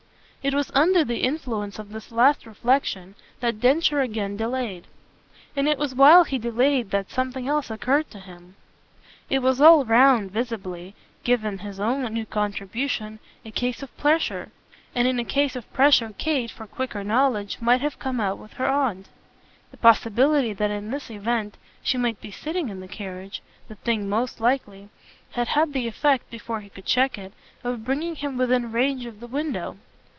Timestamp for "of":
1.77-1.91, 13.83-13.95, 15.55-15.71, 27.63-27.85, 29.05-29.19